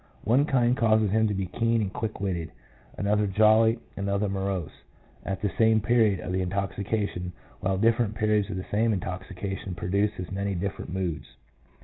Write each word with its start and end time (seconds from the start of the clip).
One 0.23 0.45
kind 0.45 0.75
causes 0.75 1.11
him 1.11 1.27
to 1.27 1.35
be 1.35 1.45
keen 1.45 1.79
and 1.79 1.93
quick 1.93 2.19
witted, 2.19 2.51
another 2.97 3.27
jolly, 3.27 3.77
another 3.95 4.27
morose, 4.27 4.71
at 5.23 5.43
the 5.43 5.51
same 5.59 5.79
period 5.79 6.19
of 6.21 6.31
the 6.31 6.41
intoxication; 6.41 7.33
while 7.59 7.77
different 7.77 8.15
periods 8.15 8.49
of 8.49 8.55
the 8.57 8.65
same 8.71 8.93
intoxication 8.93 9.75
produce 9.75 10.13
as 10.17 10.31
many 10.31 10.55
different 10.55 10.91
moods. 10.91 11.27